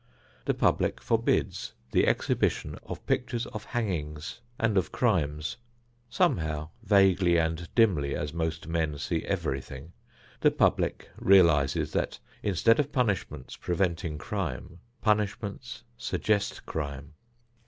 [0.45, 5.57] The public forbids the exhibition of pictures of hangings and of crimes.
[6.09, 9.91] Somehow, vaguely and dimly as most men see everything,
[10.39, 17.13] the public realizes that instead of punishments preventing crime, punishments suggest crime.